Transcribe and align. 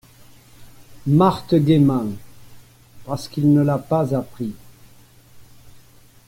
Marthe 1.05 1.53
gaiement.— 1.63 2.07
Parce 3.05 3.27
qu’il 3.27 3.53
ne 3.53 3.61
l’a 3.61 3.77
pas 3.77 4.15
appris. 4.15 4.51